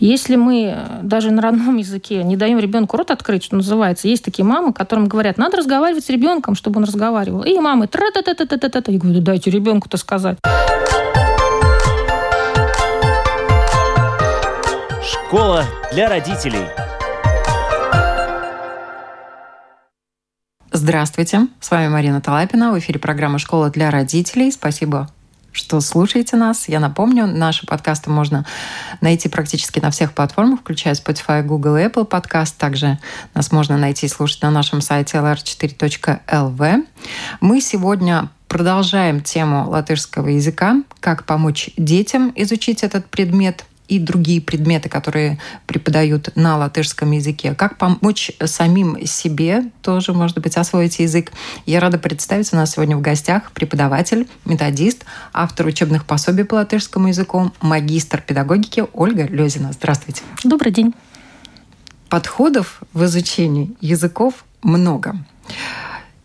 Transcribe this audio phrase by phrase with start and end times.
[0.00, 4.44] Если мы даже на родном языке не даем ребенку рот открыть, что называется, есть такие
[4.44, 7.42] мамы, которым говорят, надо разговаривать с ребенком, чтобы он разговаривал.
[7.42, 10.38] И мамы тра та та та та та та Я говорю, дайте ребенку-то сказать.
[15.02, 16.64] Школа для родителей.
[20.70, 24.52] Здравствуйте, с вами Марина Талапина, в эфире программа «Школа для родителей».
[24.52, 25.08] Спасибо
[25.58, 26.68] что слушаете нас.
[26.68, 28.46] Я напомню, наши подкасты можно
[29.00, 32.56] найти практически на всех платформах, включая Spotify, Google и Apple подкаст.
[32.56, 32.98] Также
[33.34, 36.86] нас можно найти и слушать на нашем сайте lr4.lv.
[37.40, 44.88] Мы сегодня продолжаем тему латышского языка, как помочь детям изучить этот предмет и другие предметы,
[44.88, 47.54] которые преподают на латышском языке.
[47.54, 51.32] Как помочь самим себе тоже, может быть, освоить язык.
[51.66, 57.08] Я рада представить, у нас сегодня в гостях преподаватель, методист, автор учебных пособий по латышскому
[57.08, 59.72] языку, магистр педагогики Ольга Лезина.
[59.72, 60.22] Здравствуйте.
[60.44, 60.94] Добрый день.
[62.08, 65.16] Подходов в изучении языков много.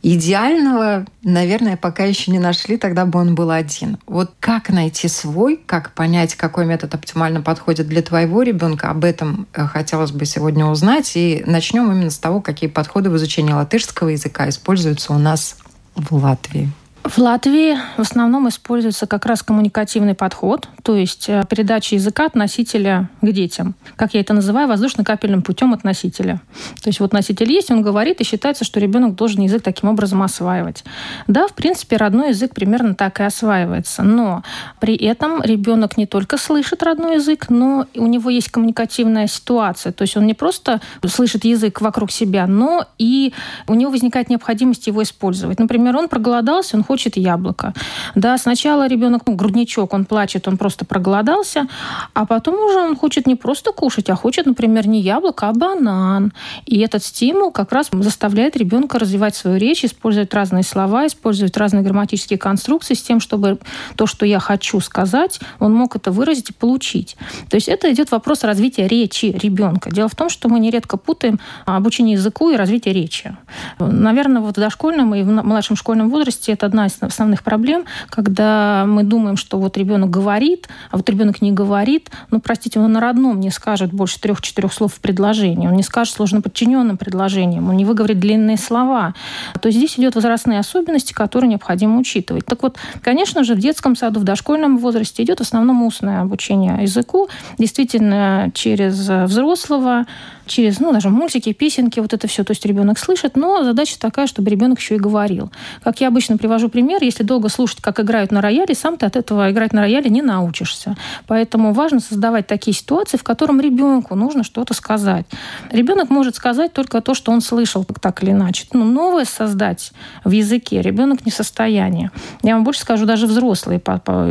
[0.06, 3.98] Идеального, наверное, пока еще не нашли, тогда бы он был один.
[4.06, 9.48] Вот как найти свой, как понять, какой метод оптимально подходит для твоего ребенка, об этом
[9.54, 11.14] э, хотелось бы сегодня узнать.
[11.16, 15.56] И начнем именно с того, какие подходы в изучении латышского языка используются у нас
[15.96, 16.70] в Латвии.
[17.04, 22.36] В Латвии в основном используется как раз коммуникативный подход, то есть э, передача языка от
[22.36, 23.76] носителя к детям.
[23.98, 26.40] Как я это называю, воздушно-капельным путем от носителя.
[26.82, 30.24] То есть вот носитель есть, он говорит, и считается, что ребенок должен язык таким образом
[30.24, 30.86] осваивать.
[31.28, 34.42] Да, в принципе, родной язык примерно так и осваивается, но
[34.80, 39.92] при этом ребенок не только слышит родной язык, но у него есть коммуникативная ситуация.
[39.92, 43.34] То есть он не просто слышит язык вокруг себя, но и
[43.68, 45.60] у него возникает необходимость его использовать.
[45.60, 47.74] Например, он проголодался, он хочет хочет яблоко.
[48.14, 51.66] Да, сначала ребенок, ну, грудничок, он плачет, он просто проголодался,
[52.14, 56.34] а потом уже он хочет не просто кушать, а хочет, например, не яблоко, а банан.
[56.68, 61.82] И этот стимул как раз заставляет ребенка развивать свою речь, использовать разные слова, использовать разные
[61.82, 63.58] грамматические конструкции с тем, чтобы
[63.96, 67.18] то, что я хочу сказать, он мог это выразить и получить.
[67.50, 69.90] То есть это идет вопрос развития речи ребенка.
[69.90, 73.36] Дело в том, что мы нередко путаем обучение языку и развитие речи.
[73.80, 78.86] Наверное, вот в дошкольном и в младшем школьном возрасте это одна из основных проблем, когда
[78.88, 82.10] мы думаем, что вот ребенок говорит, а вот ребенок не говорит.
[82.32, 85.68] Ну, простите, он на родном не скажет больше трех-четырех слов в предложении.
[85.68, 87.70] Он не скажет сложно подчиненным предложением.
[87.70, 89.14] Он не выговорит длинные слова.
[89.60, 92.46] То есть здесь идет возрастные особенности, которые необходимо учитывать.
[92.46, 96.84] Так вот, конечно же, в детском саду, в дошкольном возрасте идет в основном устное обучение
[96.84, 97.30] языку.
[97.58, 100.06] Действительно, через взрослого
[100.46, 102.44] через, ну, даже мультики, песенки, вот это все.
[102.44, 105.52] То есть ребенок слышит, но задача такая, чтобы ребенок еще и говорил.
[105.84, 109.16] Как я обычно привожу пример, если долго слушать, как играют на рояле, сам ты от
[109.16, 110.96] этого играть на рояле не научишься.
[111.28, 115.26] Поэтому важно создавать такие ситуации, в котором ребенку нужно что-то сказать.
[115.72, 118.66] Ребенок может сказать только то, что он слышал, так или иначе.
[118.74, 119.92] Ну, новое создать
[120.24, 122.12] в языке ребенок не в состоянии.
[122.42, 123.82] Я вам больше скажу, даже взрослые,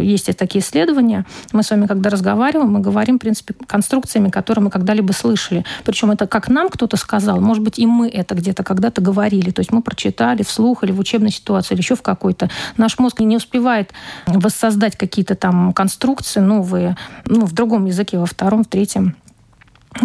[0.02, 1.24] есть такие исследования.
[1.52, 5.64] Мы с вами, когда разговариваем, мы говорим, в принципе, конструкциями, которые мы когда-либо слышали.
[5.84, 9.52] Причем причем это как нам кто-то сказал, может быть, и мы это где-то когда-то говорили.
[9.52, 12.50] То есть мы прочитали вслух или в учебной ситуации, или еще в какой-то.
[12.76, 13.92] Наш мозг не успевает
[14.26, 16.96] воссоздать какие-то там конструкции новые,
[17.26, 19.14] ну, в другом языке, во втором, в третьем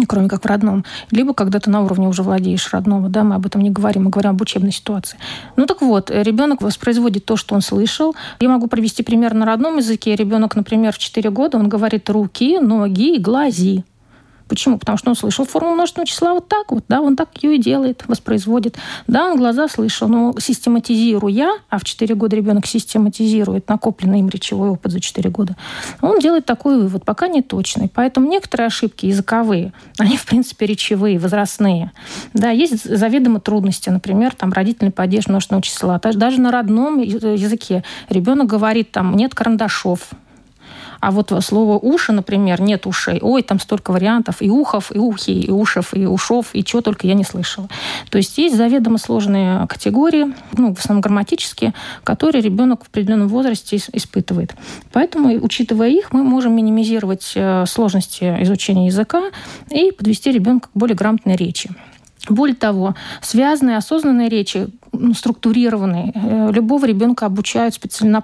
[0.06, 0.84] кроме как в родном.
[1.10, 4.10] Либо когда ты на уровне уже владеешь родного, да, мы об этом не говорим, мы
[4.10, 5.18] говорим об учебной ситуации.
[5.56, 8.14] Ну так вот, ребенок воспроизводит то, что он слышал.
[8.38, 10.14] Я могу привести пример на родном языке.
[10.14, 13.82] Ребенок, например, в 4 года, он говорит руки, ноги и глази.
[14.48, 14.78] Почему?
[14.78, 17.58] Потому что он слышал формулу множественного числа вот так вот, да, он так ее и
[17.58, 18.76] делает, воспроизводит.
[19.06, 24.70] Да, он глаза слышал, но систематизируя, а в 4 года ребенок систематизирует накопленный им речевой
[24.70, 25.56] опыт за 4 года,
[26.00, 27.90] он делает такой вывод, пока не точный.
[27.92, 31.92] Поэтому некоторые ошибки языковые, они, в принципе, речевые, возрастные.
[32.32, 36.00] Да, есть заведомо трудности, например, там, родительный падеж множественного числа.
[36.02, 40.10] Даже на родном языке ребенок говорит, там, нет карандашов,
[41.00, 43.18] а вот слово «уши», например, нет ушей.
[43.22, 44.36] Ой, там столько вариантов.
[44.40, 47.68] И ухов, и ухи, и ушев, и ушов, и чего только я не слышала.
[48.10, 51.74] То есть есть заведомо сложные категории, ну, в основном грамматические,
[52.04, 54.54] которые ребенок в определенном возрасте испытывает.
[54.92, 59.30] Поэтому, учитывая их, мы можем минимизировать э, сложности изучения языка
[59.70, 61.70] и подвести ребенка к более грамотной речи.
[62.28, 68.18] Более того, связанные, осознанные речи, ну, структурированные, э, любого ребенка обучают специально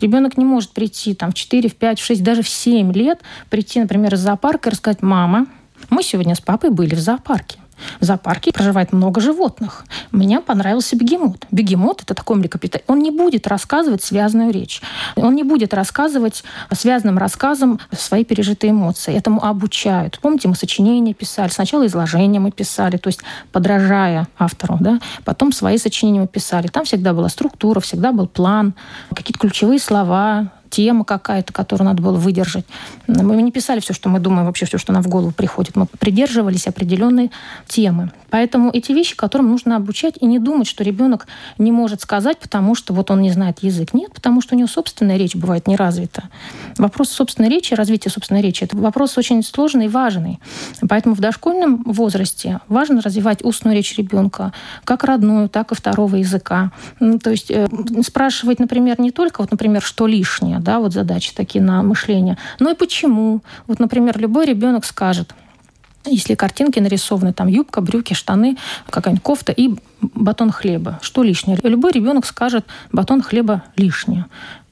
[0.00, 3.20] Ребенок не может прийти там, в 4, в 5, в 6, даже в 7 лет,
[3.50, 5.46] прийти, например, из зоопарка и рассказать, мама,
[5.90, 7.58] мы сегодня с папой были в зоопарке.
[8.00, 9.84] В зоопарке проживает много животных.
[10.10, 11.46] Мне понравился бегемот.
[11.50, 12.84] Бегемот– это такой млекопитающий.
[12.88, 14.80] Он не будет рассказывать связанную речь.
[15.16, 19.14] Он не будет рассказывать связанным рассказом свои пережитые эмоции.
[19.14, 20.18] Этому обучают.
[20.20, 21.50] Помните, мы сочинения писали.
[21.50, 23.20] Сначала изложения мы писали, то есть
[23.52, 24.78] подражая автору.
[24.80, 25.00] Да?
[25.24, 26.68] Потом свои сочинения мы писали.
[26.68, 28.74] Там всегда была структура, всегда был план,
[29.14, 32.64] какие-то ключевые слова, тема какая-то, которую надо было выдержать.
[33.06, 35.76] Мы не писали все, что мы думаем, вообще все, что нам в голову приходит.
[35.76, 37.30] Мы придерживались определенной
[37.68, 38.10] темы.
[38.30, 41.28] Поэтому эти вещи, которым нужно обучать, и не думать, что ребенок
[41.58, 43.94] не может сказать, потому что вот он не знает язык.
[43.94, 46.24] Нет, потому что у него собственная речь бывает не развита.
[46.76, 50.40] Вопрос собственной речи, развития собственной речи, это вопрос очень сложный и важный.
[50.88, 56.72] Поэтому в дошкольном возрасте важно развивать устную речь ребенка, как родную, так и второго языка.
[56.98, 57.68] То есть э,
[58.04, 62.70] спрашивать, например, не только, вот, например, что лишнее, да, вот задачи такие на мышление, но
[62.70, 63.42] и почему.
[63.66, 65.34] Вот, например, любой ребенок скажет,
[66.06, 68.56] если картинки нарисованы, там юбка, брюки, штаны,
[68.90, 70.98] какая-нибудь кофта и батон хлеба.
[71.02, 71.58] Что лишнее?
[71.62, 74.26] Любой ребенок скажет, батон хлеба лишнее.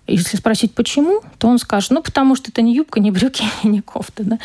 [0.09, 3.81] Если спросить, почему, то он скажет, ну, потому что это не юбка, не брюки, не
[3.81, 4.25] кофта.
[4.25, 4.39] Да?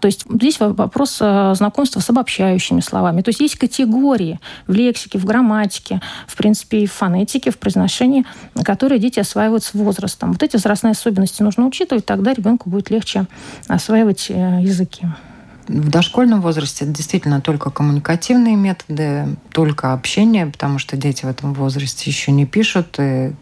[0.00, 3.22] То есть здесь вопрос э, знакомства с обобщающими словами.
[3.22, 8.26] То есть есть категории в лексике, в грамматике, в принципе, и в фонетике, в произношении,
[8.64, 10.32] которые дети осваивают с возрастом.
[10.32, 13.26] Вот эти возрастные особенности нужно учитывать, тогда ребенку будет легче
[13.66, 15.06] осваивать э, языки
[15.68, 21.52] в дошкольном возрасте это действительно только коммуникативные методы, только общение, потому что дети в этом
[21.52, 23.32] возрасте еще не пишут, и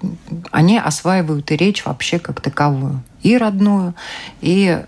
[0.51, 3.95] они осваивают и речь вообще как таковую, и родную,
[4.41, 4.83] и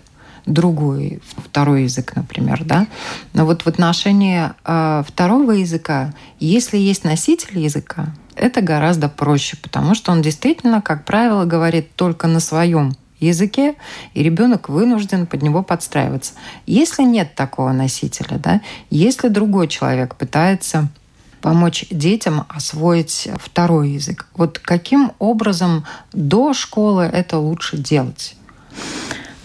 [0.45, 2.87] другой, второй язык, например, да.
[3.33, 9.95] Но вот в отношении э, второго языка, если есть носитель языка, это гораздо проще, потому
[9.95, 13.75] что он действительно, как правило, говорит только на своем языке,
[14.13, 16.33] и ребенок вынужден под него подстраиваться.
[16.65, 20.89] Если нет такого носителя, да, если другой человек пытается
[21.41, 28.35] помочь детям освоить второй язык, вот каким образом до школы это лучше делать?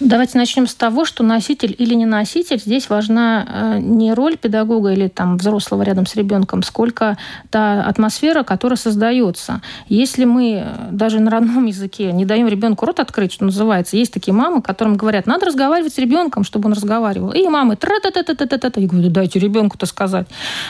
[0.00, 4.90] Давайте начнем с того, что носитель или не носитель, здесь важна э, не роль педагога
[4.90, 7.16] или там взрослого рядом с ребенком, сколько
[7.50, 9.62] та атмосфера, которая создается.
[9.88, 14.12] Если мы э, даже на родном языке не даем ребенку рот открыть, что называется, есть
[14.12, 17.30] такие мамы, которым говорят, надо разговаривать с ребенком, чтобы он разговаривал.
[17.30, 20.26] И мамы тра та та та та та та Я говорю, дайте ребенку-то сказать.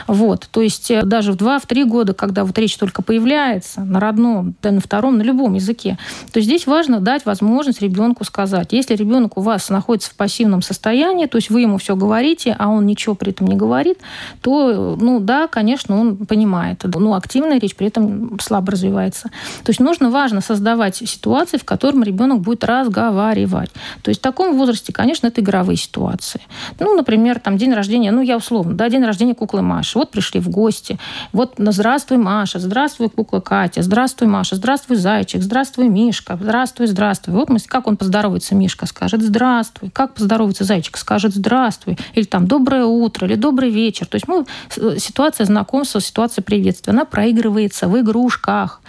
[0.06, 0.49] Вот.
[0.50, 4.71] То есть э, даже в 2-3 года, когда вот речь только появляется на родном, да
[4.71, 5.97] на втором, на любом языке,
[6.31, 8.75] то здесь важно дать возможность ребенку сказать.
[8.75, 12.56] Если ребенок ребенок у вас находится в пассивном состоянии, то есть вы ему все говорите,
[12.58, 13.99] а он ничего при этом не говорит,
[14.40, 16.81] то, ну да, конечно, он понимает.
[16.82, 19.28] Ну, активная речь при этом слабо развивается.
[19.62, 23.70] То есть нужно, важно создавать ситуации, в котором ребенок будет разговаривать.
[24.02, 26.40] То есть в таком возрасте, конечно, это игровые ситуации.
[26.81, 29.96] Ну, например, там день рождения, ну, я условно, да, день рождения куклы Маши.
[29.96, 30.99] Вот пришли в гости.
[31.32, 37.34] Вот, ну, здравствуй, Маша, здравствуй, кукла Катя, здравствуй, Маша, здравствуй, зайчик, здравствуй, Мишка, здравствуй, здравствуй.
[37.34, 39.91] Вот мы, как он поздоровается, Мишка, скажет скажет «здравствуй».
[39.91, 40.97] Как поздоровается зайчик?
[40.97, 41.99] Скажет «здравствуй».
[42.15, 44.06] Или там «доброе утро», или «добрый вечер».
[44.06, 44.47] То есть мы,
[44.77, 48.81] э, ситуация знакомства, ситуация приветствия, она проигрывается в игрушках.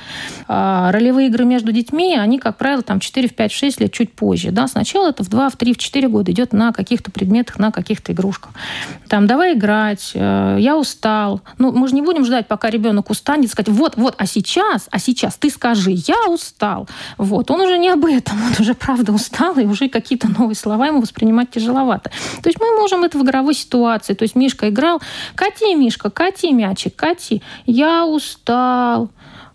[0.48, 4.14] А ролевые игры между детьми, они, как правило, там 4, в 5, 6 лет, чуть
[4.14, 4.52] позже.
[4.52, 4.68] Да?
[4.68, 8.14] Сначала это в 2, в 3, в 4 года идет на каких-то предметах, на каких-то
[8.14, 8.54] игрушках.
[9.10, 11.42] Там «давай играть», э, «я устал».
[11.58, 15.00] Ну, мы же не будем ждать, пока ребенок устанет, сказать «вот, вот, а сейчас, а
[15.00, 16.88] сейчас ты скажи, я устал».
[17.18, 17.52] Вот.
[17.52, 20.86] Он уже не об этом, он уже правда устал, и уже какие какие-то новые слова
[20.86, 22.12] ему воспринимать тяжеловато.
[22.44, 24.14] То есть мы можем это в игровой ситуации.
[24.14, 25.02] То есть Мишка играл,
[25.34, 27.42] кати, Мишка, кати мячик, кати.
[27.66, 29.10] Я устал.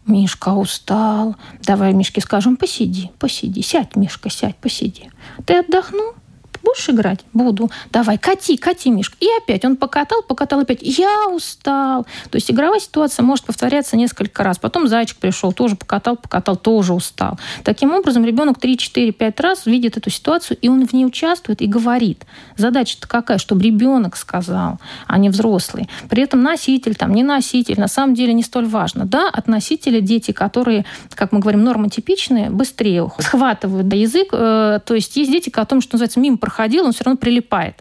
[0.07, 1.37] Мишка устал.
[1.63, 3.63] Давай Мишке скажем, посиди, посиди.
[3.63, 5.11] Сядь, Мишка, сядь, посиди.
[5.47, 6.15] Ты отдохнул?
[6.63, 7.21] Будешь играть?
[7.33, 7.71] Буду.
[7.91, 9.17] Давай, кати, кати, Мишка.
[9.21, 10.81] И опять он покатал, покатал опять.
[10.83, 12.05] Я устал.
[12.31, 14.59] То есть игровая ситуация может повторяться несколько раз.
[14.59, 17.39] Потом зайчик пришел, тоже покатал, покатал, тоже устал.
[17.65, 21.63] Таким образом, ребенок 3, 4, 5 раз видит эту ситуацию, и он в ней участвует
[21.63, 22.25] и говорит.
[22.57, 23.39] Задача-то какая?
[23.39, 25.89] Чтобы ребенок сказал, а не взрослый.
[26.09, 29.07] При этом носитель, там, не носитель, на самом деле не столь важно.
[29.07, 34.29] Да, от носителя дети, которые, как мы говорим, нормотипичные, быстрее схватывают язык.
[34.33, 37.77] Э, то есть есть дети, которым, что называется, мимо проходил, он все равно прилипает.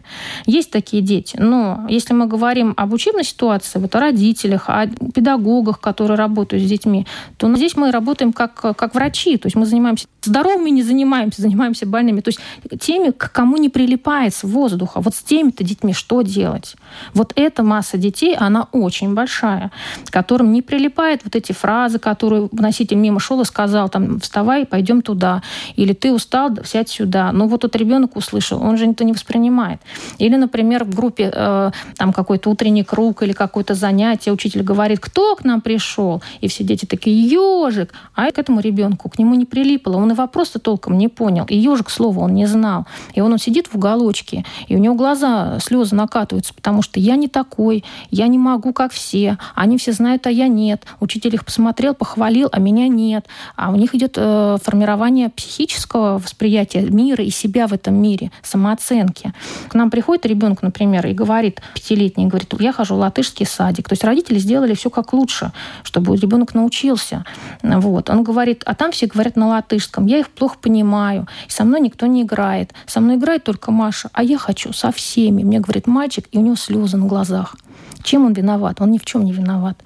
[0.46, 1.36] Есть такие дети.
[1.38, 6.68] Но если мы говорим об учебной ситуации, вот о родителях, о педагогах, которые работают с
[6.68, 9.36] детьми, то здесь мы работаем как, как врачи.
[9.36, 12.20] То есть мы занимаемся здоровыми не занимаемся, занимаемся больными.
[12.20, 12.40] То есть
[12.80, 15.00] теми, к кому не прилипает с воздуха.
[15.00, 16.76] Вот с теми-то детьми что делать?
[17.14, 19.70] Вот эта масса детей, она очень большая,
[20.10, 25.02] которым не прилипает вот эти фразы, которые носитель мимо шел и сказал, там, вставай, пойдем
[25.02, 25.42] туда.
[25.76, 27.32] Или ты устал, сядь сюда.
[27.32, 29.80] Ну вот этот ребенок услышал, он же это не воспринимает.
[30.18, 35.36] Или, например, в группе э, там какой-то утренний круг или какое-то занятие, учитель говорит, кто
[35.36, 36.22] к нам пришел?
[36.40, 37.92] И все дети такие, ежик.
[38.14, 39.96] А к этому ребенку, к нему не прилипло.
[39.96, 41.44] Он и вопрос-то толком не понял.
[41.48, 42.86] И ежик слова он не знал.
[43.14, 47.16] И он, он сидит в уголочке, и у него глаза, слезы накатываются, потому что я
[47.16, 49.38] не такой, я не могу, как все.
[49.54, 50.84] Они все знают, а я нет.
[51.00, 53.26] Учитель их посмотрел, похвалил, а меня нет.
[53.56, 59.32] А у них идет э, формирование психического восприятия мира и себя в этом мире, самооценки.
[59.68, 63.88] К нам приходит ребенок, например, и говорит, пятилетний, говорит, я хожу в латышский садик.
[63.88, 65.52] То есть родители сделали все как лучше,
[65.82, 67.24] чтобы ребенок научился.
[67.62, 68.10] Вот.
[68.10, 69.99] Он говорит, а там все говорят на латышском.
[70.06, 71.26] Я их плохо понимаю.
[71.48, 72.72] И со мной никто не играет.
[72.86, 74.10] Со мной играет только Маша.
[74.12, 75.42] А я хочу со всеми.
[75.42, 77.56] Мне говорит мальчик, и у него слезы на глазах.
[78.02, 78.80] Чем он виноват?
[78.80, 79.76] Он ни в чем не виноват.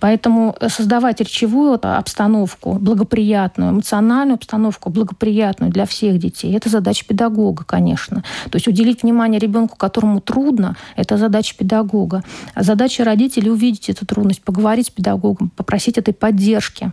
[0.00, 8.24] Поэтому создавать речевую обстановку благоприятную, эмоциональную обстановку благоприятную для всех детей, это задача педагога, конечно.
[8.50, 12.24] То есть уделить внимание ребенку, которому трудно, это задача педагога.
[12.56, 16.92] Задача родителей увидеть эту трудность, поговорить с педагогом, попросить этой поддержки.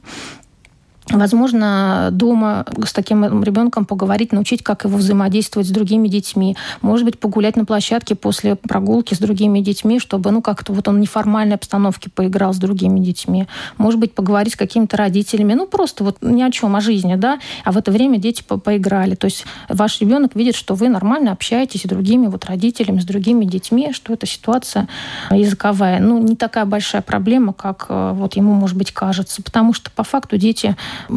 [1.10, 6.58] Возможно, дома с таким ребенком поговорить, научить, как его взаимодействовать с другими детьми.
[6.82, 10.98] Может быть, погулять на площадке после прогулки с другими детьми, чтобы, ну, как-то вот он
[10.98, 13.48] в неформальной обстановке поиграл с другими детьми.
[13.78, 15.54] Может быть, поговорить с какими-то родителями.
[15.54, 17.40] Ну, просто вот ни о чем, о жизни, да.
[17.64, 19.16] А в это время дети по поиграли.
[19.16, 23.46] То есть ваш ребенок видит, что вы нормально общаетесь с другими вот родителями, с другими
[23.46, 24.90] детьми, что эта ситуация
[25.32, 29.42] языковая, ну, не такая большая проблема, как э, вот ему, может быть, кажется.
[29.42, 30.76] Потому что по факту дети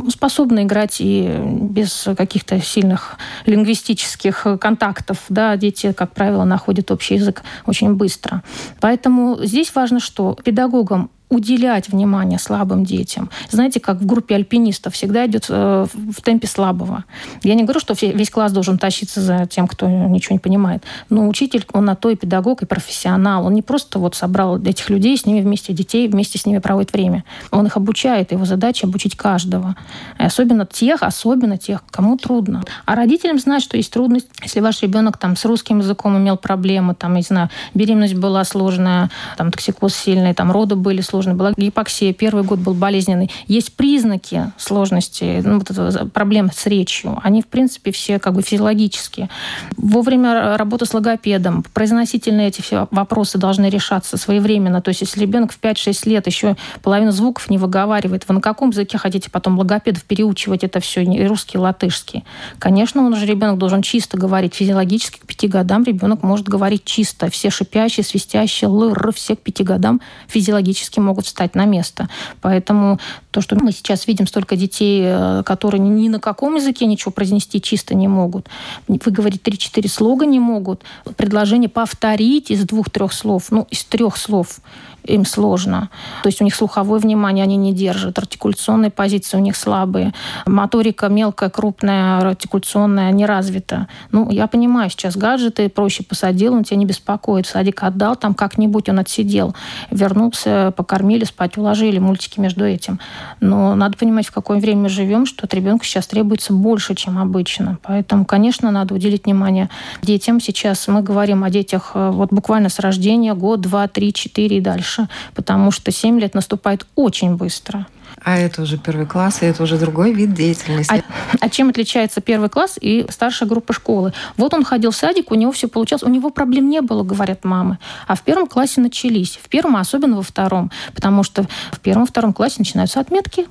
[0.09, 5.19] способны играть и без каких-то сильных лингвистических контактов.
[5.29, 8.43] Да, дети, как правило, находят общий язык очень быстро.
[8.81, 13.31] Поэтому здесь важно, что педагогам уделять внимание слабым детям.
[13.51, 17.05] Знаете, как в группе альпинистов всегда идет э, в темпе слабого.
[17.43, 20.83] Я не говорю, что весь класс должен тащиться за тем, кто ничего не понимает.
[21.09, 23.47] Но учитель, он на то и педагог, и профессионал.
[23.47, 26.93] Он не просто вот собрал этих людей, с ними вместе детей, вместе с ними проводит
[26.93, 27.25] время.
[27.53, 28.33] Он их обучает.
[28.33, 29.77] Его задача обучить каждого.
[30.19, 32.65] И особенно тех, особенно тех, кому трудно.
[32.87, 34.27] А родителям знать, что есть трудность.
[34.43, 39.11] Если ваш ребенок там с русским языком имел проблемы, там, не знаю, беременность была сложная,
[39.37, 43.31] там, токсикоз сильный, там, роды были сложные, сложно, была гипоксия, первый год был болезненный.
[43.47, 47.19] Есть признаки сложности, ну, вот проблем с речью.
[47.23, 49.29] Они, в принципе, все как бы физиологические.
[49.77, 54.81] Вовремя работа с логопедом, произносительные эти все вопросы должны решаться своевременно.
[54.81, 58.71] То есть, если ребенок в 5-6 лет еще половину звуков не выговаривает, вы на каком
[58.71, 62.25] языке хотите потом логопедов переучивать это все, и русский, и латышский?
[62.59, 64.55] Конечно, он уже ребенок должен чисто говорить.
[64.55, 67.29] Физиологически к пяти годам ребенок может говорить чисто.
[67.31, 72.09] Все шипящие, свистящие, лыр, все к пяти годам физиологически могут встать на место.
[72.41, 72.99] Поэтому
[73.31, 77.61] то, что мы сейчас видим столько детей, э, которые ни на каком языке ничего произнести
[77.61, 78.49] чисто не могут,
[78.89, 80.83] выговорить 3-4 слога не могут,
[81.17, 84.61] предложение повторить из двух-трех слов, ну, из трех слов
[85.05, 85.91] им сложно.
[86.23, 90.13] То есть у них слуховое внимание они не держат, артикуляционные позиции у них слабые,
[90.47, 93.89] моторика мелкая, крупная, артикуляционная не развита.
[94.13, 97.47] Ну, я понимаю, сейчас гаджеты проще посадил, он тебя не беспокоит.
[97.47, 99.55] В садик отдал, там как-нибудь он отсидел,
[99.91, 103.01] вернулся, покормили, спать уложили, мультики между этим.
[103.41, 107.79] Но надо понимать, в какое время живем, что от ребенка сейчас требуется больше, чем обычно.
[107.83, 109.71] Поэтому, конечно, надо уделить внимание
[110.03, 110.41] детям.
[110.41, 114.61] Сейчас мы говорим о детях э, вот буквально с рождения, год, два, три, четыре и
[114.61, 117.87] дальше потому что 7 лет наступает очень быстро.
[118.23, 120.93] А это уже первый класс, и это уже другой вид деятельности.
[120.93, 121.03] А,
[121.41, 124.13] а чем отличается первый класс и старшая группа школы?
[124.37, 127.45] Вот он ходил в садик, у него все получалось, у него проблем не было, говорят
[127.45, 127.79] мамы.
[128.07, 129.39] А в первом классе начались.
[129.43, 130.71] В первом, а особенно во втором.
[130.95, 133.47] Потому что в первом втором классе начинаются отметки,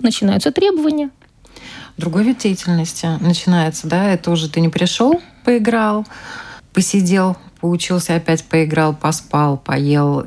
[0.00, 1.10] начинаются требования.
[1.96, 4.12] Другой вид деятельности начинается, да?
[4.12, 6.06] Это уже ты не пришел, поиграл,
[6.72, 10.26] посидел, поучился, опять поиграл, поспал, поел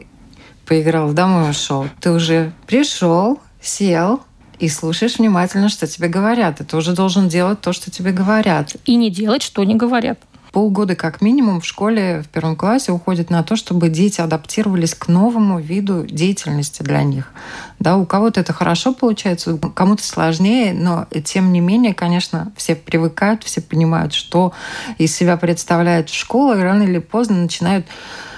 [0.71, 4.21] поиграл домой ушел, ты уже пришел, сел,
[4.59, 6.61] и слушаешь внимательно, что тебе говорят.
[6.67, 8.75] Ты уже должен делать то, что тебе говорят.
[8.85, 10.19] И не делать, что не говорят.
[10.51, 15.07] Полгода как минимум в школе в первом классе уходит на то, чтобы дети адаптировались к
[15.07, 17.31] новому виду деятельности для них.
[17.79, 23.43] Да, у кого-то это хорошо получается, кому-то сложнее, но тем не менее, конечно, все привыкают,
[23.43, 24.51] все понимают, что
[24.97, 27.87] из себя представляет школа, и рано или поздно начинают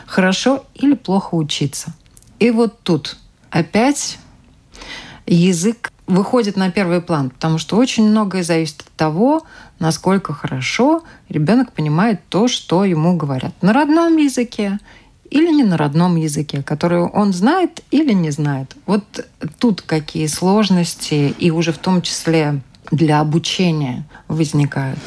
[0.06, 1.94] хорошо или плохо учиться.
[2.38, 3.18] И вот тут
[3.50, 4.20] опять
[5.26, 9.44] язык выходит на первый план, потому что очень многое зависит от того,
[9.80, 14.80] насколько хорошо ребенок понимает то, что ему говорят на родном языке
[15.30, 18.76] или не на родном языке, который он знает или не знает.
[18.86, 19.04] Вот
[19.60, 22.62] тут какие сложности и уже в том числе
[22.92, 25.00] для обучения возникают.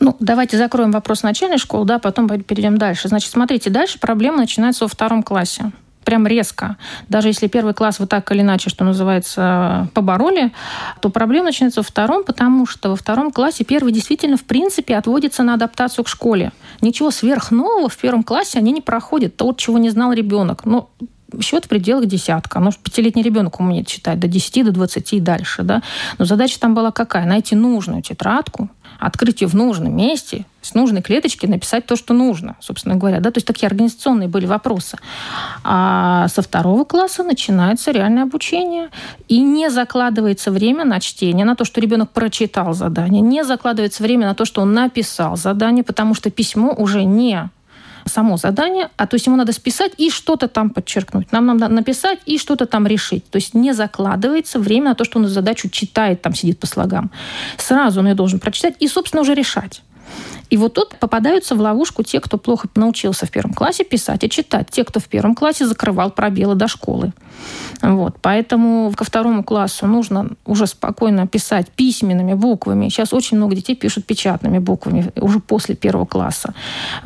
[0.00, 3.08] Ну, давайте закроем вопрос начальной школы, да, потом перейдем дальше.
[3.08, 5.72] Значит, смотрите, дальше проблема начинается во втором классе
[6.08, 6.78] прям резко.
[7.10, 10.54] Даже если первый класс вы так или иначе, что называется, побороли,
[11.02, 15.42] то проблема начинается во втором, потому что во втором классе первый действительно, в принципе, отводится
[15.42, 16.52] на адаптацию к школе.
[16.80, 19.36] Ничего сверхнового в первом классе они не проходят.
[19.36, 20.64] То, чего не знал ребенок.
[20.64, 20.88] Ну,
[21.42, 22.58] счет в пределах десятка.
[22.58, 25.62] Ну, пятилетний ребенок умеет читать до 10, до 20 и дальше.
[25.62, 25.82] Да?
[26.16, 27.26] Но задача там была какая?
[27.26, 32.56] Найти нужную тетрадку, открыть ее в нужном месте, с нужной клеточки написать то, что нужно,
[32.60, 33.20] собственно говоря.
[33.20, 33.30] Да?
[33.30, 34.98] То есть такие организационные были вопросы.
[35.64, 38.90] А со второго класса начинается реальное обучение.
[39.28, 44.26] И не закладывается время на чтение, на то, что ребенок прочитал задание, не закладывается время
[44.26, 47.50] на то, что он написал задание, потому что письмо уже не
[48.06, 51.32] само задание, а то есть ему надо списать и что-то там подчеркнуть.
[51.32, 53.28] Нам надо написать и что-то там решить.
[53.30, 57.10] То есть не закладывается время на то, что он задачу читает, там сидит по слогам.
[57.56, 59.82] Сразу он ее должен прочитать и, собственно, уже решать.
[60.50, 64.30] И вот тут попадаются в ловушку те, кто плохо научился в первом классе писать и
[64.30, 67.12] читать, те, кто в первом классе закрывал пробелы до школы.
[67.82, 68.16] Вот.
[68.20, 72.88] Поэтому ко второму классу нужно уже спокойно писать письменными буквами.
[72.88, 76.54] Сейчас очень много детей пишут печатными буквами уже после первого класса.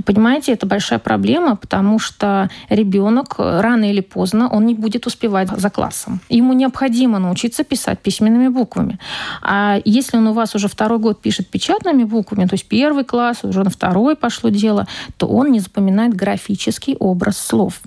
[0.05, 5.71] Понимаете, это большая проблема, потому что ребенок рано или поздно он не будет успевать за
[5.71, 6.21] классом.
[6.29, 8.99] Ему необходимо научиться писать письменными буквами.
[9.43, 13.32] А если он у вас уже второй год пишет печатными буквами, то есть первый класс,
[13.43, 14.87] уже на второй пошло дело,
[15.17, 17.81] то он не запоминает графический образ слов.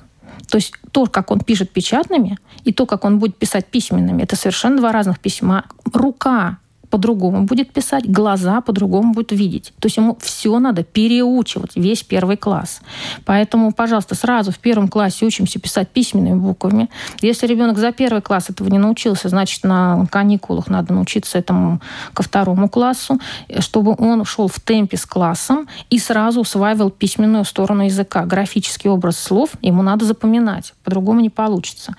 [0.50, 4.36] То есть то, как он пишет печатными, и то, как он будет писать письменными, это
[4.36, 5.66] совершенно два разных письма.
[5.92, 6.58] Рука
[6.96, 9.74] по-другому будет писать, глаза по-другому будет видеть.
[9.82, 12.80] То есть ему все надо переучивать, весь первый класс.
[13.26, 16.90] Поэтому, пожалуйста, сразу в первом классе учимся писать письменными буквами.
[17.20, 21.82] Если ребенок за первый класс этого не научился, значит, на каникулах надо научиться этому
[22.14, 23.20] ко второму классу,
[23.60, 28.26] чтобы он шел в темпе с классом и сразу усваивал письменную сторону языка.
[28.26, 31.94] Графический образ слов ему надо запоминать, по-другому не получится.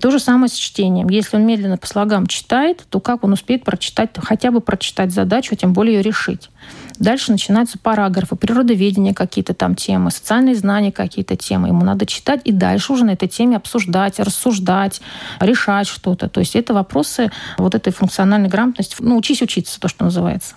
[0.00, 1.08] То же самое с чтением.
[1.08, 5.54] Если он медленно по слогам читает, то как он успеет прочитать хотя бы прочитать задачу,
[5.54, 6.50] а тем более ее решить.
[6.98, 11.68] Дальше начинаются параграфы, природоведение какие-то там темы, социальные знания какие-то темы.
[11.68, 15.00] Ему надо читать и дальше уже на этой теме обсуждать, рассуждать,
[15.40, 16.28] решать что-то.
[16.28, 18.96] То есть это вопросы вот этой функциональной грамотности.
[19.00, 20.54] Ну, учись учиться, то, что называется.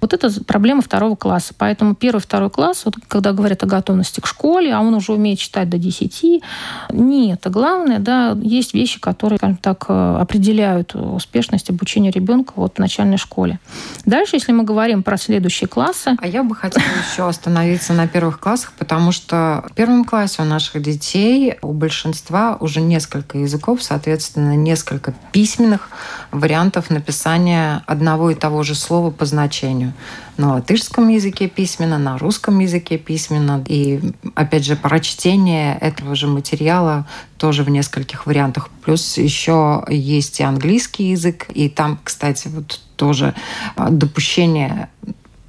[0.00, 1.54] Вот это проблема второго класса.
[1.56, 5.38] Поэтому первый, второй класс, вот когда говорят о готовности к школе, а он уже умеет
[5.38, 6.42] читать до 10,
[6.90, 7.98] не это главное.
[7.98, 13.58] Да, есть вещи, которые, скажем так, э, определяют успешность обучения ребенка вот в начальной школе.
[14.04, 16.16] Дальше, если мы говорим про следующий классы.
[16.22, 20.46] А я бы хотела еще остановиться на первых классах, потому что в первом классе у
[20.46, 25.90] наших детей, у большинства уже несколько языков, соответственно, несколько письменных
[26.30, 29.92] вариантов написания одного и того же слова по значению.
[30.38, 33.62] На латышском языке письменно, на русском языке письменно.
[33.68, 34.00] И,
[34.34, 38.70] опять же, прочтение этого же материала тоже в нескольких вариантах.
[38.82, 43.34] Плюс еще есть и английский язык, и там, кстати, вот тоже
[43.76, 44.88] допущение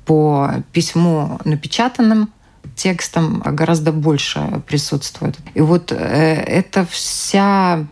[0.08, 2.32] по письму напечатанным
[2.76, 5.36] текстом гораздо больше присутствует.
[5.54, 7.86] И вот э, эта вся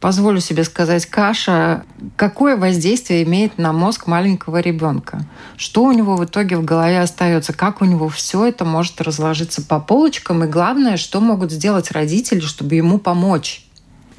[0.00, 1.84] позволю себе сказать, каша,
[2.16, 5.24] какое воздействие имеет на мозг маленького ребенка?
[5.56, 7.52] Что у него в итоге в голове остается?
[7.52, 10.42] Как у него все это может разложиться по полочкам?
[10.42, 13.64] И главное, что могут сделать родители, чтобы ему помочь?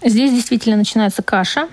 [0.01, 1.67] Здесь действительно начинается каша.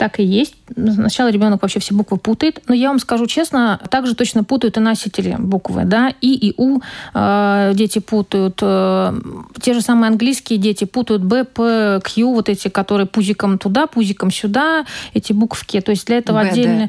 [0.00, 0.54] Так и есть.
[0.74, 2.62] Сначала ребенок вообще все буквы путает.
[2.68, 5.84] Но я вам скажу честно, также точно путают и носители буквы.
[5.84, 6.14] Да?
[6.22, 6.80] И и У
[7.12, 8.60] э, дети путают.
[8.62, 9.12] Э,
[9.60, 14.30] те же самые английские дети путают Б, П, Q, вот эти, которые пузиком туда, пузиком
[14.30, 15.78] сюда, эти буковки.
[15.82, 16.88] То есть для этого отдельно...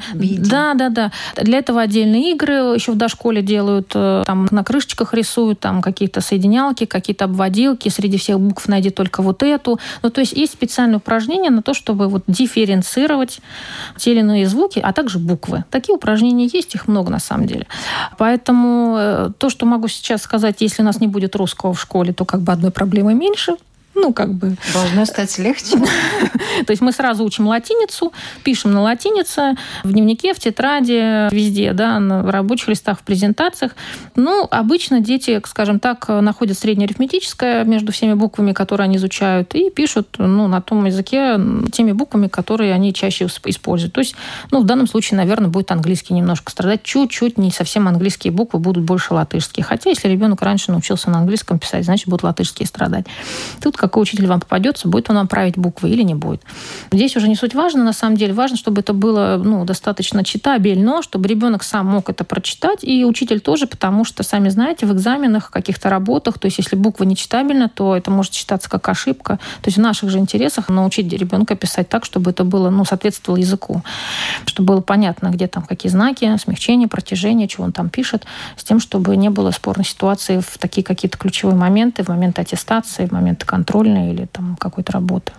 [0.50, 1.12] Да, да, да.
[1.36, 3.92] Для этого отдельные игры еще в дошколе делают.
[3.94, 7.90] Э, там на крышечках рисуют там какие-то соединялки, какие-то обводилки.
[7.90, 9.82] Среди всех букв найди только вот эту.
[10.02, 13.01] Ну, то есть есть специальные упражнения на то, чтобы вот дифференцировать
[13.98, 15.64] те или иные звуки, а также буквы.
[15.70, 17.68] Такие упражнения есть, их много на самом деле.
[18.18, 22.14] Поэтому э, то, что могу сейчас сказать, если у нас не будет русского в школе,
[22.14, 23.56] то как бы одной проблемы меньше.
[24.02, 24.56] Ну, как бы...
[24.74, 25.78] Должно стать легче.
[26.66, 28.12] То есть мы сразу учим латиницу,
[28.44, 33.76] пишем на латинице, в дневнике, в тетради, везде, да, на рабочих листах, в презентациях.
[34.16, 40.16] Ну, обычно дети, скажем так, находят среднеарифметическое между всеми буквами, которые они изучают, и пишут
[40.18, 41.40] ну, на том языке
[41.72, 43.94] теми буквами, которые они чаще используют.
[43.94, 44.16] То есть,
[44.50, 46.84] ну, в данном случае, наверное, будет английский немножко страдать.
[46.84, 49.64] Чуть-чуть не совсем английские буквы будут больше латышские.
[49.64, 53.06] Хотя, если ребенок раньше научился на английском писать, значит, будут латышские страдать.
[53.62, 56.42] Тут какой учитель вам попадется, будет он вам править буквы или не будет.
[56.94, 58.34] Здесь уже не суть важно, на самом деле.
[58.34, 63.42] Важно, чтобы это было ну, достаточно читабельно, чтобы ребенок сам мог это прочитать, и учитель
[63.42, 67.68] тоже, потому что, сами знаете, в экзаменах, каких-то работах, то есть если буква не читабельна,
[67.68, 69.40] то это может считаться как ошибка.
[69.62, 73.40] То есть в наших же интересах научить ребенка писать так, чтобы это было, ну, соответствовало
[73.40, 73.84] языку,
[74.46, 78.24] чтобы было понятно, где там какие знаки, смягчение, протяжение, чего он там пишет,
[78.56, 83.06] с тем, чтобы не было спорной ситуации в такие какие-то ключевые моменты, в момент аттестации,
[83.06, 85.32] в момент контрольной или там какой-то работы.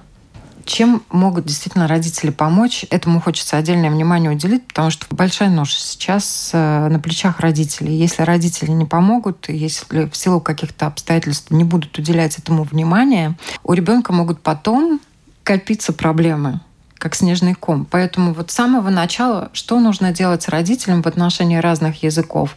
[0.65, 2.87] Чем могут действительно родители помочь?
[2.91, 7.97] Этому хочется отдельное внимание уделить, потому что большая нож сейчас э, на плечах родителей.
[7.97, 13.73] Если родители не помогут, если в силу каких-то обстоятельств не будут уделять этому внимания, у
[13.73, 15.01] ребенка могут потом
[15.43, 16.61] копиться проблемы
[17.03, 17.85] как снежный ком.
[17.85, 22.55] Поэтому вот с самого начала, что нужно делать родителям в отношении разных языков?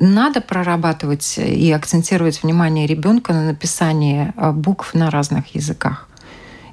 [0.00, 6.08] Надо прорабатывать и акцентировать внимание ребенка на написании э, букв на разных языках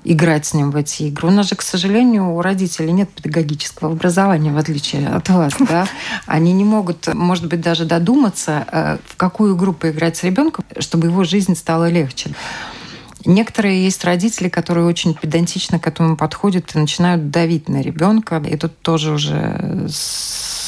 [0.06, 1.28] играть с ним в эти игры.
[1.28, 5.54] У нас же, к сожалению, у родителей нет педагогического образования, в отличие от вас.
[5.68, 5.88] Да?
[6.28, 11.08] Они не могут, может быть, даже додуматься, э, в какую игру поиграть с ребенком, чтобы
[11.08, 12.32] его жизнь стала легче.
[13.26, 18.38] Некоторые есть родители, которые очень педантично к этому подходят и начинают давить на ребенка.
[18.38, 19.88] И тут тоже уже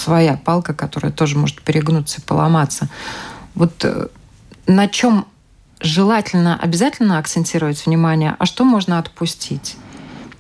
[0.08, 2.88] своя палка, которая тоже может перегнуться и поломаться.
[3.56, 4.08] Вот э,
[4.65, 5.26] на чем
[5.82, 9.76] желательно обязательно акцентировать внимание, а что можно отпустить?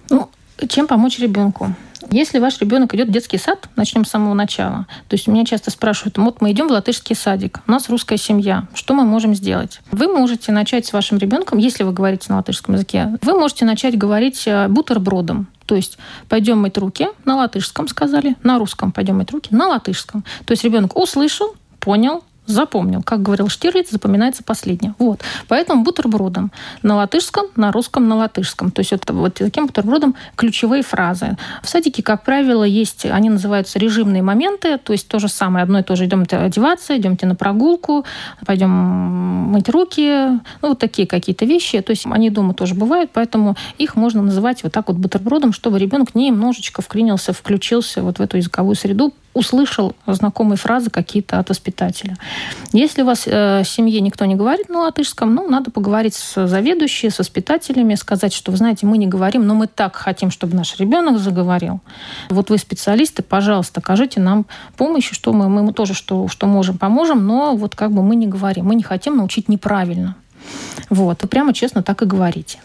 [0.09, 0.29] Ну,
[0.69, 1.75] чем помочь ребенку?
[2.11, 4.87] Если ваш ребенок идет в детский сад, начнем с самого начала.
[5.07, 8.67] То есть меня часто спрашивают, вот мы идем в латышский садик, у нас русская семья,
[8.73, 9.81] что мы можем сделать?
[9.91, 13.97] Вы можете начать с вашим ребенком, если вы говорите на латышском языке, вы можете начать
[13.97, 15.47] говорить э, бутербродом.
[15.65, 15.97] То есть
[16.29, 20.23] пойдем мыть руки на латышском сказали, на русском пойдем мыть руки на латышском.
[20.45, 23.03] То есть ребенок услышал, понял, запомнил.
[23.03, 24.95] Как говорил Штирлиц, запоминается последнее.
[24.97, 25.21] Вот.
[25.47, 28.71] Поэтому бутербродом на латышском, на русском, на латышском.
[28.71, 31.37] То есть это вот таким бутербродом ключевые фразы.
[31.61, 35.79] В садике, как правило, есть, они называются режимные моменты, то есть то же самое, одно
[35.79, 38.05] и то же, идемте одеваться, идемте на прогулку,
[38.45, 40.27] пойдем мыть руки,
[40.61, 41.81] ну, вот такие какие-то вещи.
[41.81, 45.79] То есть они дома тоже бывают, поэтому их можно называть вот так вот бутербродом, чтобы
[45.79, 52.17] ребенок немножечко вклинился, включился вот в эту языковую среду, услышал знакомые фразы какие-то от воспитателя.
[52.73, 56.47] Если у вас э, в семье никто не говорит на латышском, ну, надо поговорить с
[56.47, 60.55] заведующей, с воспитателями, сказать, что, вы знаете, мы не говорим, но мы так хотим, чтобы
[60.55, 61.81] наш ребенок заговорил.
[62.29, 67.25] Вот вы специалисты, пожалуйста, окажите нам помощь, что мы, мы тоже что, что можем, поможем,
[67.27, 70.15] но вот как бы мы не говорим, мы не хотим научить неправильно.
[70.89, 72.59] Вот, и прямо честно так и говорите.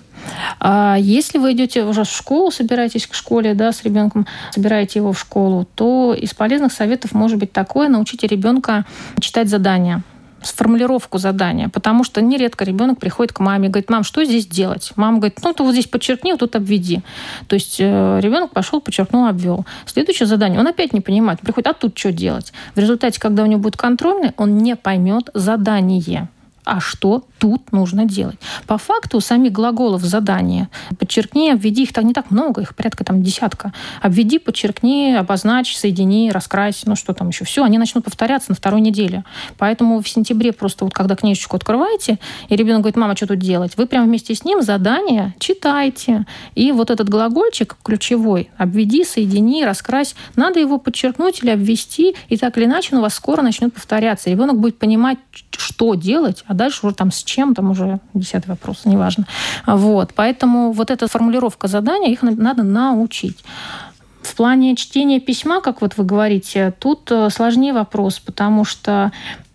[0.61, 5.13] А если вы идете уже в школу, собираетесь к школе, да, с ребенком, собираете его
[5.13, 8.85] в школу, то из полезных советов может быть такое, научите ребенка
[9.21, 10.03] читать задания
[10.45, 14.93] сформулировку задания, потому что нередко ребенок приходит к маме и говорит, мам, что здесь делать?
[14.97, 17.03] Мама говорит, ну, ты вот здесь подчеркни, вот тут обведи.
[17.47, 19.65] То есть э, ребенок пошел, подчеркнул, обвел.
[19.87, 22.53] Следующее задание, он опять не понимает, приходит, а тут что делать?
[22.75, 26.29] В результате, когда у него будет контрольный, он не поймет задание
[26.65, 28.39] а что тут нужно делать.
[28.67, 33.23] По факту сами глаголов задания подчеркни, обведи, их так не так много, их порядка там
[33.23, 33.73] десятка.
[34.01, 37.45] Обведи, подчеркни, обозначь, соедини, раскрась, ну что там еще.
[37.45, 39.25] Все, они начнут повторяться на второй неделе.
[39.59, 43.77] Поэтому в сентябре просто вот когда книжечку открываете, и ребенок говорит, мама, что тут делать?
[43.77, 46.27] Вы прямо вместе с ним задание читайте.
[46.55, 52.57] И вот этот глагольчик ключевой, обведи, соедини, раскрась, надо его подчеркнуть или обвести, и так
[52.57, 54.31] или иначе он у вас скоро начнет повторяться.
[54.31, 55.19] Ребенок будет понимать,
[55.51, 59.27] что делать, а дальше уже там с чем, там уже десятый вопрос, неважно.
[59.67, 63.45] Вот, поэтому вот эта формулировка задания, их надо научить.
[64.23, 69.11] В плане чтения письма, как вот вы говорите, тут э, сложнее вопрос, потому что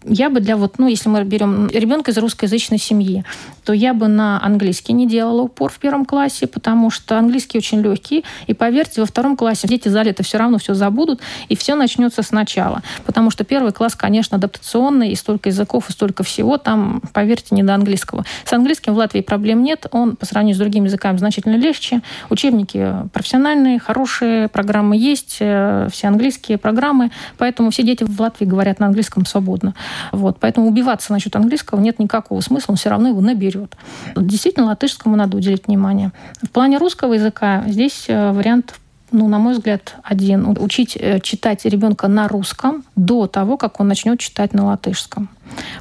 [0.07, 3.23] я бы для вот, ну, если мы берем ребенка из русскоязычной семьи,
[3.63, 7.81] то я бы на английский не делала упор в первом классе, потому что английский очень
[7.81, 11.75] легкий, и поверьте, во втором классе дети за лето все равно все забудут, и все
[11.75, 12.81] начнется сначала.
[13.05, 17.63] Потому что первый класс, конечно, адаптационный, и столько языков, и столько всего, там, поверьте, не
[17.63, 18.25] до английского.
[18.45, 22.01] С английским в Латвии проблем нет, он по сравнению с другими языками значительно легче.
[22.29, 28.79] Учебники профессиональные, хорошие, программы есть, э, все английские программы, поэтому все дети в Латвии говорят
[28.79, 29.73] на английском свободно.
[30.11, 33.75] Вот, поэтому убиваться насчет английского нет никакого смысла, он все равно его наберет.
[34.15, 36.11] Действительно, латышскому надо уделить внимание.
[36.41, 38.75] В плане русского языка здесь э, вариант
[39.11, 40.47] ну, на мой взгляд, один.
[40.59, 45.29] Учить э, читать ребенка на русском до того, как он начнет читать на латышском.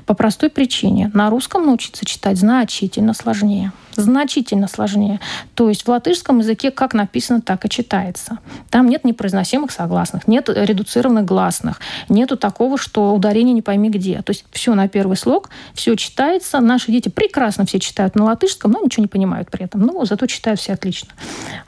[0.06, 1.10] По простой причине.
[1.14, 3.72] На русском научиться читать значительно сложнее.
[3.94, 5.20] Значительно сложнее.
[5.54, 8.38] То есть в латышском языке как написано, так и читается.
[8.70, 14.22] Там нет непроизносимых согласных, нет редуцированных гласных, нету такого, что ударение не пойми где.
[14.22, 16.60] То есть все на первый слог, все читается.
[16.60, 19.80] Наши дети прекрасно все читают на латышском, но ничего не понимают при этом.
[19.80, 21.10] Но зато читают все отлично.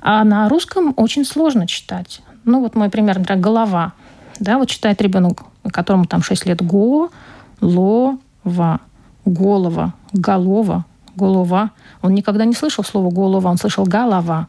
[0.01, 2.21] А на русском очень сложно читать.
[2.45, 3.93] Ну вот мой пример, например, голова.
[4.41, 7.11] Да, вот читает ребенок, которому там 6 лет, го,
[7.61, 8.81] лова,
[9.25, 10.85] голова, голова,
[11.17, 11.71] голова.
[12.03, 14.49] Он никогда не слышал слово голова, он слышал голова.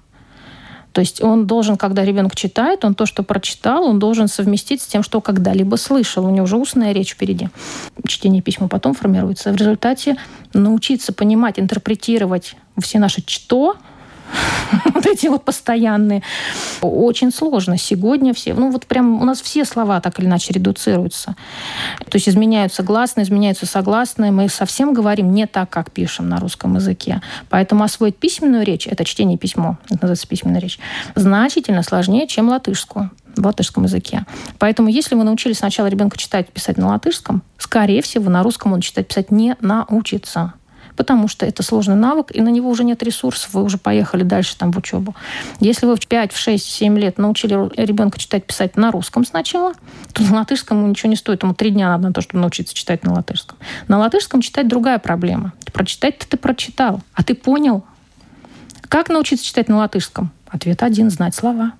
[0.91, 4.87] То есть он должен, когда ребенок читает, он то, что прочитал, он должен совместить с
[4.87, 6.25] тем, что когда-либо слышал.
[6.25, 7.49] У него уже устная речь впереди.
[8.07, 9.51] Чтение письма потом формируется.
[9.51, 10.17] В результате
[10.53, 13.75] научиться понимать, интерпретировать все наши «что»,
[14.93, 16.23] вот эти вот постоянные.
[16.81, 17.77] Очень сложно.
[17.77, 21.35] Сегодня все, ну вот прям у нас все слова так или иначе редуцируются.
[22.09, 24.31] То есть изменяются гласные, изменяются согласные.
[24.31, 27.21] Мы совсем говорим не так, как пишем на русском языке.
[27.49, 30.79] Поэтому освоить письменную речь, это чтение письмо, это называется письменная речь,
[31.15, 34.25] значительно сложнее, чем латышскую в латышском языке.
[34.57, 38.73] Поэтому если вы научили сначала ребенка читать и писать на латышском, скорее всего, на русском
[38.73, 40.53] он читать писать не научится
[40.99, 44.57] потому что это сложный навык, и на него уже нет ресурсов, вы уже поехали дальше
[44.57, 45.15] там в учебу.
[45.61, 49.25] Если вы в 5, в 6, в 7 лет научили ребенка читать, писать на русском
[49.25, 49.71] сначала,
[50.11, 51.41] то на латышском ему ничего не стоит.
[51.41, 53.57] Ему три дня надо на то, чтобы научиться читать на латышском.
[53.87, 55.53] На латышском читать другая проблема.
[55.71, 57.85] Прочитать-то ты прочитал, а ты понял.
[58.89, 60.31] Как научиться читать на латышском?
[60.49, 61.71] Ответ один– знать слова.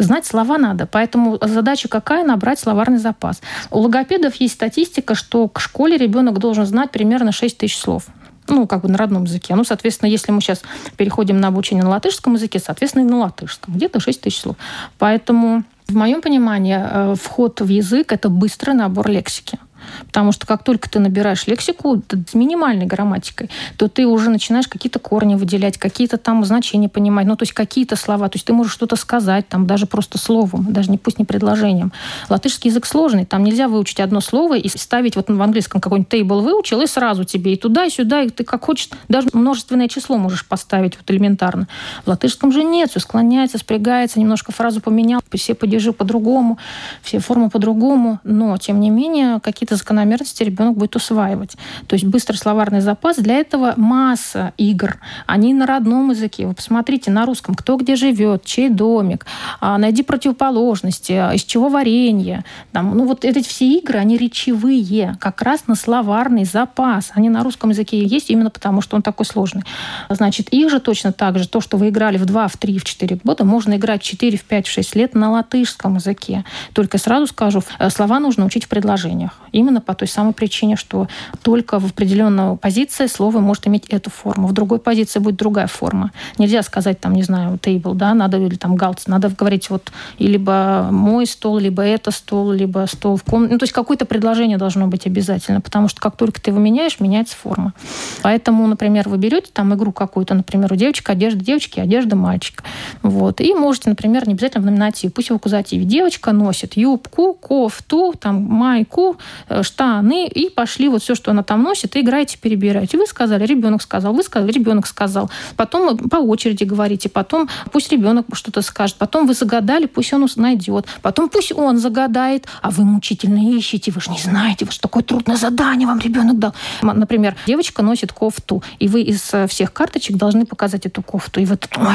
[0.00, 0.86] Знать слова надо.
[0.86, 2.24] Поэтому задача какая?
[2.24, 3.42] Набрать словарный запас.
[3.70, 8.06] У логопедов есть статистика, что к школе ребенок должен знать примерно 6 тысяч слов
[8.48, 9.54] ну, как бы на родном языке.
[9.54, 10.62] Ну, соответственно, если мы сейчас
[10.96, 13.74] переходим на обучение на латышском языке, соответственно, и на латышском.
[13.74, 14.56] Где-то 6 тысяч слов.
[14.98, 19.58] Поэтому, в моем понимании, э, вход в язык– это быстрый набор лексики.
[20.06, 24.98] Потому что как только ты набираешь лексику с минимальной грамматикой, то ты уже начинаешь какие-то
[24.98, 28.28] корни выделять, какие-то там значения понимать, ну, то есть какие-то слова.
[28.28, 31.92] То есть ты можешь что-то сказать, там, даже просто словом, даже не пусть не предложением.
[32.28, 36.40] Латышский язык сложный, там нельзя выучить одно слово и ставить вот в английском какой-нибудь тейбл
[36.40, 40.16] выучил, и сразу тебе и туда, и сюда, и ты как хочешь, даже множественное число
[40.18, 41.68] можешь поставить вот элементарно.
[42.04, 46.58] В латышском же нет, все склоняется, спрягается, немножко фразу поменял, все падежи по-другому,
[47.02, 51.56] все формы по-другому, но, тем не менее, какие-то закономерности ребенок будет усваивать.
[51.86, 53.16] То есть быстрый словарный запас.
[53.16, 54.98] Для этого масса игр.
[55.26, 56.46] Они на родном языке.
[56.46, 59.26] Вы посмотрите на русском, кто где живет, чей домик,
[59.60, 62.44] а, найди противоположности, а, из чего варенье.
[62.72, 67.10] Там, ну вот эти все игры, они речевые, как раз на словарный запас.
[67.14, 69.62] Они на русском языке есть именно потому, что он такой сложный.
[70.08, 72.84] Значит, их же точно так же, то, что вы играли в 2, в 3, в
[72.84, 76.44] 4 года, можно играть в 4, в 5, в 6 лет на латышском языке.
[76.72, 79.38] Только сразу скажу, э, слова нужно учить в предложениях.
[79.60, 81.06] Именно по той самой причине, что
[81.42, 84.48] только в определенной позиции слово может иметь эту форму.
[84.48, 86.12] В другой позиции будет другая форма.
[86.38, 90.88] Нельзя сказать, там, не знаю, table, да, надо, или там галц, надо говорить вот либо
[90.90, 93.52] мой стол, либо это стол, либо стол в комнате.
[93.52, 97.00] Ну, то есть какое-то предложение должно быть обязательно, потому что как только ты его меняешь,
[97.00, 97.74] меняется форма.
[98.22, 102.64] Поэтому, например, вы берете там игру какую-то, например, у девочки одежда девочки, одежда мальчика.
[103.02, 103.42] Вот.
[103.42, 105.84] И можете, например, не обязательно в номинативе, пусть в аккузативе.
[105.84, 109.16] Девочка носит юбку, кофту, там, майку,
[109.62, 112.96] штаны, и пошли вот все, что она там носит, и играете, перебираете.
[112.98, 115.30] Вы сказали, ребенок сказал, вы сказали, ребенок сказал.
[115.56, 120.86] Потом по очереди говорите, потом пусть ребенок что-то скажет, потом вы загадали, пусть он найдет,
[121.02, 125.02] потом пусть он загадает, а вы мучительно ищете, вы же не знаете, вот что такое
[125.02, 126.54] трудное задание вам ребенок дал.
[126.82, 131.44] Например, девочка носит кофту, и вы из э, всех карточек должны показать эту кофту, и
[131.44, 131.94] вы тут, ой,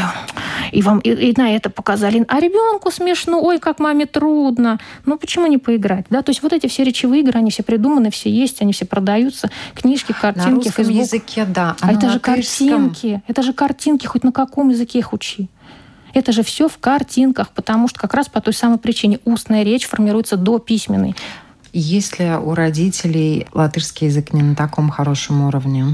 [0.72, 5.18] и вам и, и на это показали, а ребенку смешно, ой, как маме трудно, ну
[5.18, 6.22] почему не поиграть, да?
[6.22, 9.50] То есть вот эти все речевые игры, они все придуманы, все есть, они все продаются.
[9.76, 10.96] Книжки, картинки, на русском Facebook.
[10.96, 11.76] языке, да.
[11.80, 13.22] А, а это же картинки.
[13.28, 15.50] Это же картинки, хоть на каком языке их учи.
[16.16, 19.86] Это же все в картинках, потому что как раз по той самой причине устная речь
[19.86, 21.16] формируется до письменной.
[21.72, 25.86] Если у родителей латышский язык не на таком хорошем уровне,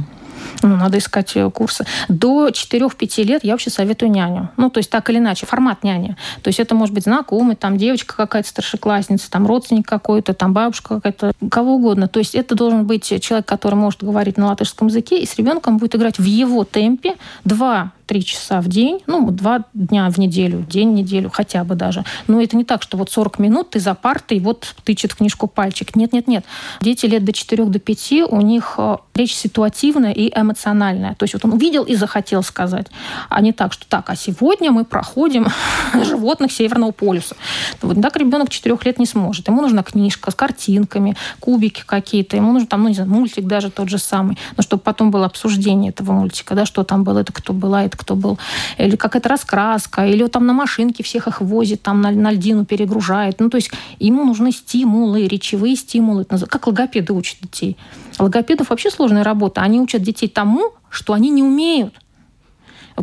[0.62, 1.86] ну, надо искать э, курсы.
[2.10, 4.50] До 4-5 лет я вообще советую няню.
[4.58, 6.16] Ну, то есть так или иначе, формат няни.
[6.42, 10.96] То есть это может быть знакомый, там девочка какая-то старшеклассница, там родственник какой-то, там бабушка
[10.96, 12.08] какая-то, кого угодно.
[12.08, 15.78] То есть это должен быть человек, который может говорить на латышском языке, и с ребенком
[15.78, 20.66] будет играть в его темпе 2 3 часа в день, ну, два дня в неделю,
[20.70, 22.04] день в неделю, хотя бы даже.
[22.28, 25.96] Но это не так, что вот 40 минут ты за партой, вот тычет книжку пальчик.
[25.96, 26.44] Нет, нет, нет.
[26.82, 31.16] Дети лет до 4 до 5, у них э, речь ситуативная и эмоциональная.
[31.16, 32.88] То есть вот он увидел и захотел сказать,
[33.30, 35.48] а не так, что так, а сегодня мы проходим
[36.04, 37.38] животных Северного полюса.
[37.82, 39.48] Вот так ребенок 4 лет не сможет.
[39.48, 43.72] Ему нужна книжка с картинками, кубики какие-то, ему нужен там, ну, не знаю, мультик даже
[43.72, 47.32] тот же самый, но чтобы потом было обсуждение этого мультика, да, что там было, это
[47.32, 48.38] кто была, это кто был,
[48.78, 52.66] или какая-то раскраска, или вот там на машинке всех их возит, там на, на льдину
[52.66, 53.40] перегружает.
[53.40, 57.78] Ну, то есть ему нужны стимулы, речевые стимулы, как логопеды учат детей.
[58.20, 59.62] Логопедов вообще сложная работа.
[59.62, 61.94] Они учат детей тому, что они не умеют.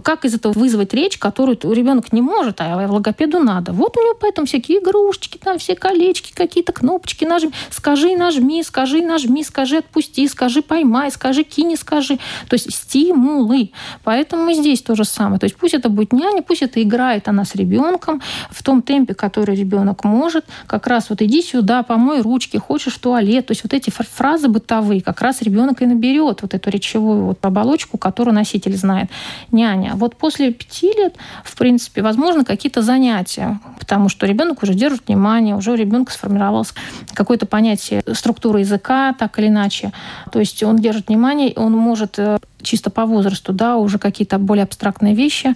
[0.02, 3.72] Как из этого вызвать речь, которую ребенок не может, а логопеду надо?
[3.72, 7.50] Вот у него поэтому всякие игрушечки, там все колечки, какие-то кнопочки нажми.
[7.70, 12.18] Скажи, нажми, скажи, нажми, скажи, отпусти, скажи, поймай, скажи, кинь, скажи.
[12.48, 13.70] То есть стимулы.
[14.04, 15.38] Поэтому здесь то же самое.
[15.38, 18.20] То есть пусть это будет няня, пусть это играет она с ребенком
[18.50, 20.44] в том темпе, который ребенок может.
[20.66, 23.46] Как раз вот иди сюда, помой ручки, хочешь в туалет.
[23.46, 27.44] То есть вот эти фразы бытовые как раз ребенок и наберет вот эту речевую вот
[27.44, 29.08] оболочку, которую носитель знает.
[29.52, 29.94] Няня внимания.
[29.94, 35.54] Вот после пяти лет, в принципе, возможно какие-то занятия, потому что ребенок уже держит внимание,
[35.54, 36.74] уже у ребенка сформировалось
[37.14, 39.92] какое-то понятие структуры языка, так или иначе.
[40.32, 44.64] То есть он держит внимание, он может э, чисто по возрасту, да, уже какие-то более
[44.64, 45.54] абстрактные вещи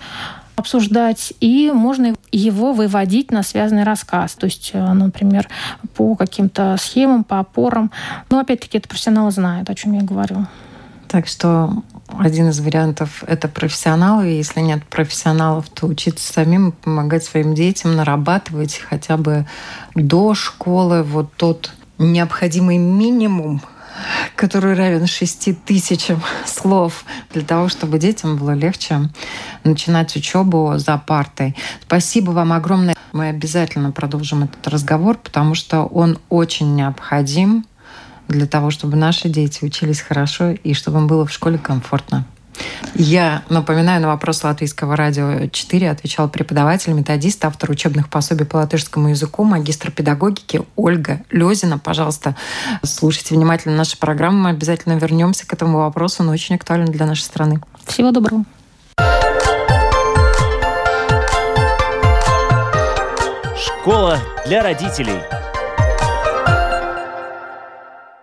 [0.54, 4.34] обсуждать, и можно его выводить на связанный рассказ.
[4.34, 5.48] То есть, э, например,
[5.94, 7.90] по каким-то схемам, по опорам.
[8.30, 10.46] Но, опять-таки, это профессионалы знают, о чем я говорю.
[11.08, 11.82] Так что
[12.18, 14.26] один из вариантов– это профессионалы.
[14.26, 19.46] Если нет профессионалов, то учиться самим, помогать своим детям, нарабатывать хотя бы
[19.94, 23.62] до школы вот тот необходимый минимум,
[24.36, 29.10] который равен шести тысячам слов, для того, чтобы детям было легче
[29.64, 31.56] начинать учебу за партой.
[31.82, 32.94] Спасибо вам огромное.
[33.12, 37.66] Мы обязательно продолжим этот разговор, потому что он очень необходим
[38.28, 42.26] для того, чтобы наши дети учились хорошо и чтобы им было в школе комфортно.
[42.94, 49.08] Я напоминаю, на вопрос Латвийского радио 4 отвечал преподаватель, методист, автор учебных пособий по латышскому
[49.08, 51.78] языку, магистр педагогики Ольга Лезина.
[51.78, 52.36] Пожалуйста,
[52.82, 54.42] слушайте внимательно наши программы.
[54.42, 56.22] Мы обязательно вернемся к этому вопросу.
[56.22, 57.60] Он очень актуален для нашей страны.
[57.86, 58.44] Всего доброго.
[63.56, 65.18] Школа для родителей.